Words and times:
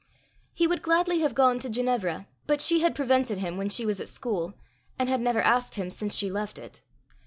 He 0.55 0.65
would 0.65 0.81
gladly 0.81 1.19
have 1.19 1.35
gone 1.35 1.59
to 1.59 1.69
Ginevra, 1.69 2.27
but 2.47 2.59
she 2.59 2.79
had 2.79 2.95
prevented 2.95 3.37
him 3.37 3.55
when 3.55 3.69
she 3.69 3.85
was 3.85 4.01
at 4.01 4.09
school, 4.09 4.55
and 4.97 5.07
had 5.07 5.21
never 5.21 5.43
asked 5.43 5.75
him 5.75 5.91
since 5.91 6.15
she 6.15 6.31
left 6.31 6.57
it. 6.57 6.81